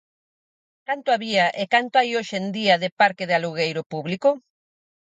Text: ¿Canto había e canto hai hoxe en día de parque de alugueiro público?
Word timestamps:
¿Canto 0.87 1.09
había 1.15 1.45
e 1.61 1.63
canto 1.73 1.95
hai 1.99 2.09
hoxe 2.17 2.35
en 2.41 2.47
día 2.57 2.75
de 2.83 2.89
parque 2.99 3.27
de 3.27 3.35
alugueiro 3.37 3.81
público? 3.93 4.29